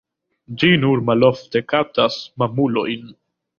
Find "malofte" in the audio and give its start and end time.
1.09-1.63